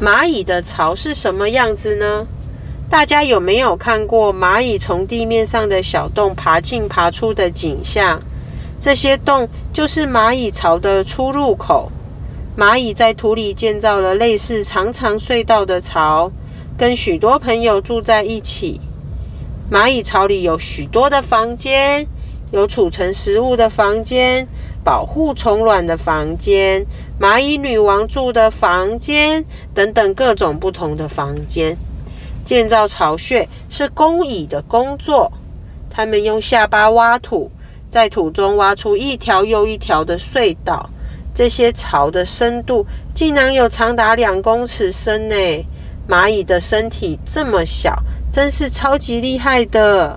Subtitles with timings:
[0.00, 2.26] 蚂蚁的巢是什么样子呢？
[2.90, 8.20] 大家有没有看过蚂蚁从地面上的小洞爬进爬出的景象？
[8.78, 11.90] 这些洞就是蚂蚁巢的出入口。
[12.58, 16.30] 蚂蚁在土里建造了类似长长隧道的巢，
[16.76, 18.80] 跟许多朋友住在一起。
[19.70, 22.06] 蚂蚁巢里有许多的房间，
[22.56, 24.48] 有储存食物的房间。
[24.82, 26.86] 保护虫卵的房间，
[27.20, 29.44] 蚂蚁女王住的房间
[29.74, 31.76] 等等各种不同的房间。
[32.44, 35.32] 建造巢穴是工蚁的工作，
[35.90, 37.50] 它们用下巴挖土，
[37.90, 40.88] 在土中挖出一条又一条的隧道。
[41.34, 45.34] 这些巢的深度竟然有长达两公尺深呢！
[46.08, 47.92] 蚂蚁的身体这么小，
[48.30, 50.16] 真是超级厉害的。